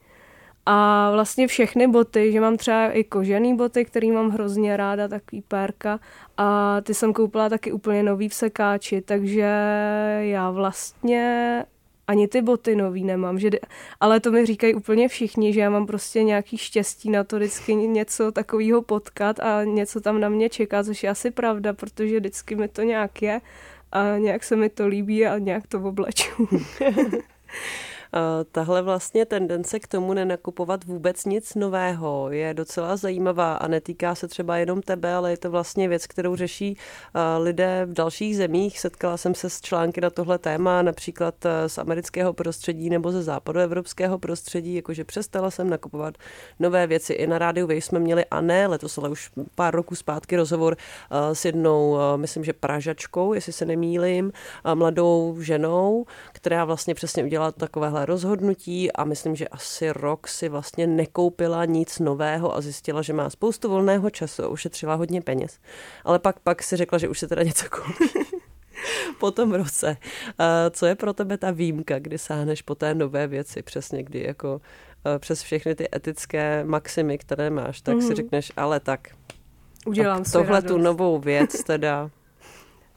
[0.66, 5.42] A vlastně všechny boty, že mám třeba i kožený boty, který mám hrozně ráda, takový
[5.42, 6.00] pérka.
[6.38, 9.50] A ty jsem koupila taky úplně nový v sekáči, takže
[10.20, 11.66] já vlastně
[12.08, 13.50] ani ty boty nový nemám, že,
[14.00, 17.76] ale to mi říkají úplně všichni, že já mám prostě nějaký štěstí na to vždycky
[17.76, 22.56] něco takového potkat a něco tam na mě čeká, což je asi pravda, protože vždycky
[22.56, 23.42] mi to nějak je
[23.92, 26.48] a nějak se mi to líbí a nějak to obleču.
[28.52, 34.28] Tahle vlastně tendence k tomu nenakupovat vůbec nic nového je docela zajímavá a netýká se
[34.28, 36.78] třeba jenom tebe, ale je to vlastně věc, kterou řeší
[37.40, 38.80] lidé v dalších zemích.
[38.80, 41.36] Setkala jsem se s články na tohle téma, například
[41.68, 46.18] z amerického prostředí nebo ze západoevropského prostředí, jakože přestala jsem nakupovat
[46.60, 47.14] nové věci.
[47.14, 50.78] I na rádiu Wave jsme měli, a ne letos, ale už pár roků zpátky rozhovor
[51.34, 54.32] s jednou, myslím, že Pražačkou, jestli se nemýlím,
[54.74, 60.88] mladou ženou, která vlastně přesně udělala takovéhle rozhodnutí a myslím, že asi rok si vlastně
[60.88, 65.60] nekoupila nic nového a zjistila, že má spoustu volného času a ušetřila hodně peněz.
[66.04, 68.06] Ale pak, pak si řekla, že už se teda něco koupí.
[69.20, 69.98] po tom roce.
[70.72, 74.62] Co je pro tebe ta výjimka, kdy sáhneš po té nové věci, přesně kdy jako
[75.20, 78.02] přes všechny ty etické maximy, které máš, tak mm.
[78.02, 78.16] si mhm.
[78.16, 79.08] řekneš, ale tak
[79.86, 82.10] Udělám tohle tu novou věc teda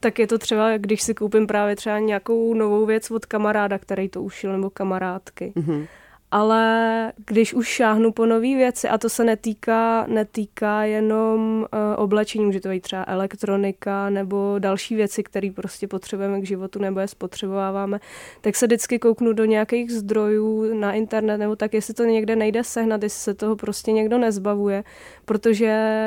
[0.00, 4.08] tak je to třeba, když si koupím právě třeba nějakou novou věc od kamaráda, který
[4.08, 5.52] to ušil, nebo kamarádky.
[5.56, 5.86] Mm-hmm
[6.30, 12.44] ale když už šáhnu po nové věci, a to se netýká, netýká jenom uh, oblečení,
[12.44, 17.08] může to být třeba elektronika nebo další věci, které prostě potřebujeme k životu nebo je
[17.08, 18.00] spotřebováváme,
[18.40, 22.64] tak se vždycky kouknu do nějakých zdrojů na internet nebo tak, jestli to někde nejde
[22.64, 24.84] sehnat, jestli se toho prostě někdo nezbavuje,
[25.24, 25.64] protože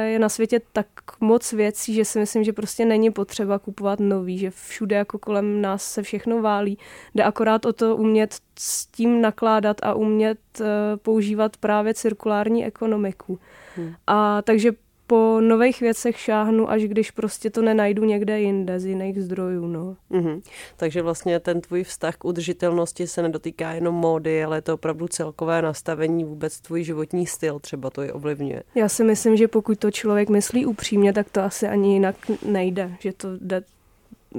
[0.08, 0.88] je na světě tak
[1.19, 5.62] moc věcí, že si myslím, že prostě není potřeba kupovat nový, že všude jako kolem
[5.62, 6.77] nás se všechno válí.
[7.15, 10.65] Jde akorát o to umět s tím nakládat a umět uh,
[11.02, 13.39] používat právě cirkulární ekonomiku.
[13.76, 13.93] Hmm.
[14.08, 14.72] A takže
[15.08, 19.67] po nových věcech šáhnu, až když prostě to nenajdu někde jinde z jiných zdrojů.
[19.67, 19.95] No.
[20.12, 20.41] Mm-hmm.
[20.78, 25.08] Takže vlastně ten tvůj vztah k udržitelnosti se nedotýká jenom módy, ale je to opravdu
[25.08, 28.63] celkové nastavení, vůbec tvůj životní styl třeba to je ovlivňuje.
[28.76, 32.95] Já si myslím, že pokud to člověk myslí upřímně, tak to asi ani jinak nejde,
[33.00, 33.63] že to jde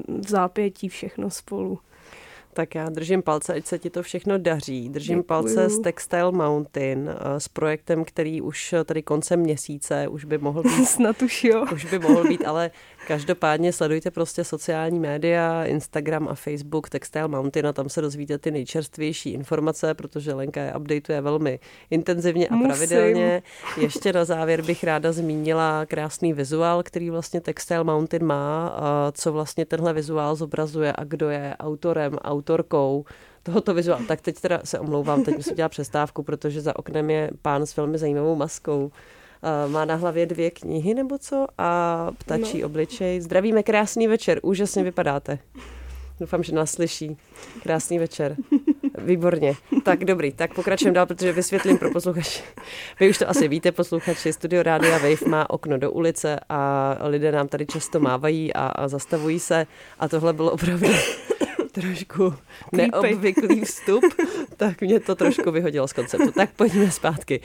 [0.09, 1.79] v zápětí všechno spolu.
[2.53, 4.89] Tak já držím palce, ať se ti to všechno daří.
[4.89, 5.27] Držím Děkuju.
[5.27, 10.63] palce s Textile Mountain, eh, s projektem, který už tady koncem měsíce už by mohl
[10.63, 10.85] být.
[10.89, 11.65] Snad už jo.
[11.73, 12.71] Už by mohl být, ale
[13.07, 18.51] Každopádně sledujte prostě sociální média, Instagram a Facebook Textile Mountain a tam se dozvíte ty
[18.51, 21.61] nejčerstvější informace, protože Lenka je updateuje velmi
[21.91, 22.69] intenzivně a Musím.
[22.69, 23.43] pravidelně.
[23.77, 29.33] Ještě na závěr bych ráda zmínila krásný vizuál, který vlastně Textile Mountain má, a co
[29.33, 33.05] vlastně tenhle vizuál zobrazuje a kdo je autorem, autorkou
[33.43, 34.07] tohoto vizuálu.
[34.07, 37.77] Tak teď teda se omlouvám, teď musím dělat přestávku, protože za oknem je pán s
[37.77, 38.91] velmi zajímavou maskou.
[39.43, 42.67] Eh, má na hlavě dvě knihy nebo co a ptačí no.
[42.67, 43.21] obličej.
[43.21, 45.39] Zdravíme, krásný večer, úžasně vypadáte.
[46.21, 47.17] Doufám, že nás slyší.
[47.63, 48.37] Krásný večer.
[48.99, 49.55] Výborně.
[49.85, 52.43] Tak dobrý, tak pokračujeme dál, protože vysvětlím pro posluchače.
[53.01, 54.33] Vy už to asi víte, posluchači.
[54.33, 58.89] Studio Rádia Wave má okno do ulice a lidé nám tady často mávají a, a
[58.89, 59.67] zastavují se.
[59.99, 60.87] A tohle bylo opravdu
[61.71, 62.35] trošku
[62.73, 64.05] neobvyklý vstup,
[64.57, 66.33] tak mě to trošku vyhodilo z konceptu.
[66.33, 67.41] Tak pojďme zpátky.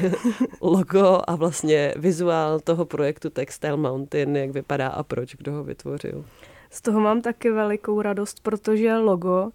[0.60, 6.24] Logo a vlastně vizuál toho projektu Textile Mountain, jak vypadá a proč, kdo ho vytvořil.
[6.70, 9.50] Z toho mám taky velikou radost, protože logo uh,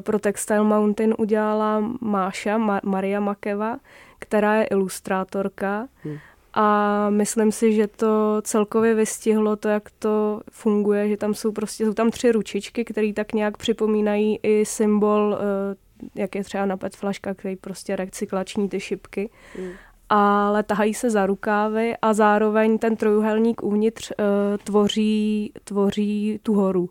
[0.00, 3.78] pro Textile Mountain udělala Máša, Ma- Maria Makeva,
[4.18, 5.88] která je ilustrátorka.
[6.04, 6.18] Hmm
[6.54, 11.86] a myslím si, že to celkově vystihlo to, jak to funguje, že tam jsou prostě,
[11.86, 15.76] jsou tam tři ručičky, které tak nějak připomínají i symbol, eh,
[16.14, 19.30] jak je třeba na PET flaška, který prostě recyklační ty šipky.
[19.58, 19.68] Mm.
[20.08, 24.24] Ale tahají se za rukávy a zároveň ten trojuhelník uvnitř uh,
[24.64, 26.90] tvoří, tvoří tu horu.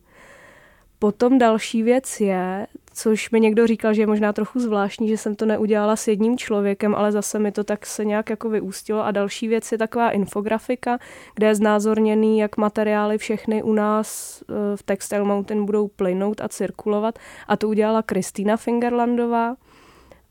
[0.99, 2.67] Potom další věc je,
[2.97, 6.37] což mi někdo říkal, že je možná trochu zvláštní, že jsem to neudělala s jedním
[6.37, 9.05] člověkem, ale zase mi to tak se nějak jako vyústilo.
[9.05, 10.97] A další věc je taková infografika,
[11.35, 16.47] kde je znázorněný, jak materiály všechny u nás eh, v Textile Mountain budou plynout a
[16.47, 17.19] cirkulovat.
[17.47, 19.55] A to udělala Kristýna Fingerlandová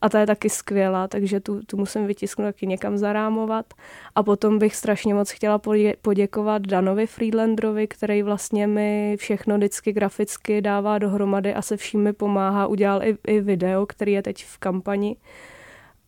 [0.01, 3.65] a ta je taky skvělá, takže tu, tu musím vytisknout taky někam zarámovat.
[4.15, 5.61] A potom bych strašně moc chtěla
[6.01, 12.13] poděkovat Danovi Friedlanderovi, který vlastně mi všechno vždycky graficky dává dohromady a se vším mi
[12.13, 12.67] pomáhá.
[12.67, 15.15] Udělal i, i video, který je teď v kampani.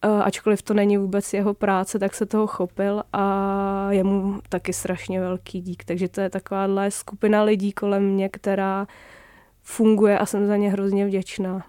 [0.05, 4.73] Uh, ačkoliv to není vůbec jeho práce, tak se toho chopil a je mu taky
[4.73, 5.83] strašně velký dík.
[5.83, 8.87] Takže to je takováhle skupina lidí kolem mě, která
[9.61, 11.65] funguje a jsem za ně hrozně vděčná.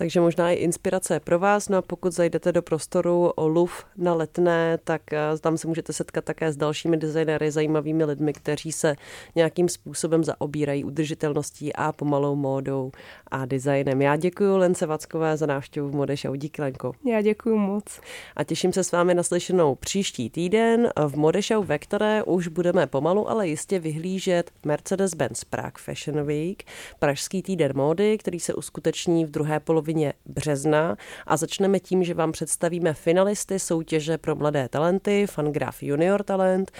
[0.00, 1.68] Takže možná i inspirace pro vás.
[1.68, 6.24] No a pokud zajdete do prostoru Luv na letné, tak eh, tam se můžete setkat
[6.24, 8.96] také s dalšími designéry, zajímavými lidmi, kteří se
[9.34, 12.92] nějakým způsobem zaobírají udržitelností a pomalou módou
[13.30, 14.02] a designem.
[14.02, 16.36] Já děkuji Lence Vackové za návštěvu v Mode Show.
[16.36, 16.92] Díky, Lenko.
[17.06, 18.00] Já děkuji moc.
[18.36, 22.48] A těším se s vámi na slyšenou příští týden v Mode Show, ve které už
[22.48, 26.62] budeme pomalu, ale jistě vyhlížet Mercedes-Benz Prague Fashion Week,
[26.98, 29.89] pražský týden módy, který se uskuteční v druhé polovině
[30.26, 36.70] března a začneme tím, že vám představíme finalisty soutěže pro mladé talenty, Fangraph Junior Talent.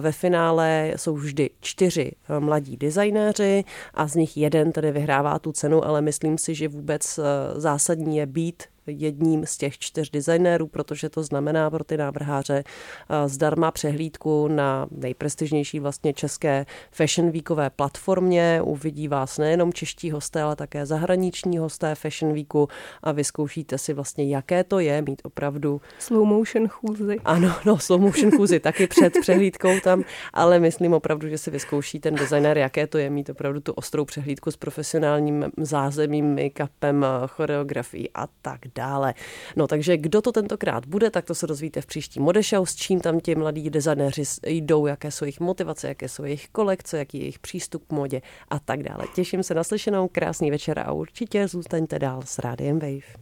[0.00, 3.64] Ve finále jsou vždy čtyři mladí designéři
[3.94, 7.22] a z nich jeden tedy vyhrává tu cenu, ale myslím si, že vůbec eh,
[7.60, 13.28] zásadní je být jedním z těch čtyř designérů, protože to znamená pro ty návrháře eh,
[13.28, 18.60] zdarma přehlídku na nejprestižnější vlastně české Fashion Weekové platformě.
[18.64, 22.68] Uvidí vás nejenom čeští hosté, ale také zahraniční hosté Fashion Weeku
[23.02, 27.16] a vyzkoušíte si vlastně, jaké to je mít opravdu slow motion chůzy.
[27.24, 32.00] Ano, no, slow motion chůzy taky před přehlídkou tam, ale myslím opravdu, že si vyzkouší
[32.00, 38.10] ten designer, jaké to je mít opravdu tu ostrou přehlídku s profesionálním zázemím, make-upem, choreografií
[38.14, 39.14] a tak dále.
[39.56, 43.00] No takže kdo to tentokrát bude, tak to se dozvíte v příští Modešau, s čím
[43.00, 47.24] tam ti mladí designéři jdou, jaké jsou jejich motivace, jaké jsou jejich kolekce, jaký je
[47.24, 49.04] jejich přístup k modě a tak dále.
[49.14, 53.16] Těším se na slyšenou, krásný večer a určitě zůstaňte dál s Rádiem Wave.